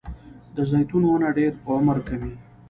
[0.55, 2.33] د زیتون ونه ډیر عمر کوي